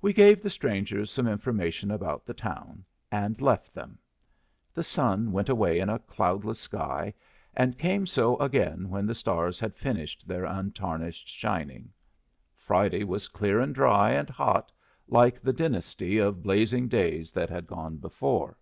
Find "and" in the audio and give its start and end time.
3.12-3.38, 7.54-7.76, 13.60-13.74, 14.12-14.30